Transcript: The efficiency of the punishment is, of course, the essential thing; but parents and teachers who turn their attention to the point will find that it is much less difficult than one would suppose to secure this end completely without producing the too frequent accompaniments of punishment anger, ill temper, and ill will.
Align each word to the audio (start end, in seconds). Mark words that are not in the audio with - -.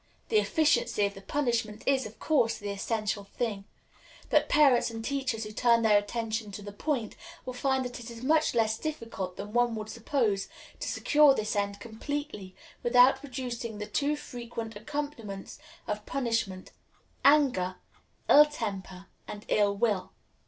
The 0.29 0.39
efficiency 0.39 1.05
of 1.05 1.13
the 1.13 1.21
punishment 1.21 1.83
is, 1.85 2.07
of 2.07 2.17
course, 2.17 2.57
the 2.57 2.71
essential 2.71 3.23
thing; 3.23 3.65
but 4.31 4.49
parents 4.49 4.89
and 4.89 5.05
teachers 5.05 5.43
who 5.43 5.51
turn 5.51 5.83
their 5.83 5.99
attention 5.99 6.51
to 6.53 6.63
the 6.63 6.71
point 6.71 7.15
will 7.45 7.53
find 7.53 7.85
that 7.85 7.99
it 7.99 8.09
is 8.09 8.23
much 8.23 8.55
less 8.55 8.79
difficult 8.79 9.37
than 9.37 9.53
one 9.53 9.75
would 9.75 9.91
suppose 9.91 10.47
to 10.79 10.87
secure 10.89 11.35
this 11.35 11.55
end 11.55 11.79
completely 11.79 12.55
without 12.81 13.17
producing 13.17 13.77
the 13.77 13.85
too 13.85 14.15
frequent 14.15 14.75
accompaniments 14.75 15.59
of 15.87 16.03
punishment 16.07 16.71
anger, 17.23 17.75
ill 18.27 18.47
temper, 18.47 19.05
and 19.27 19.45
ill 19.49 19.77
will. 19.77 20.13